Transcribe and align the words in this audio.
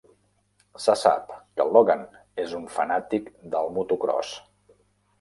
Se 0.85 0.95
sap 1.01 1.35
que 1.59 1.67
Logan 1.77 2.03
és 2.47 2.57
un 2.63 2.67
fanàtic 2.79 3.31
del 3.55 3.75
motocròs. 3.81 4.37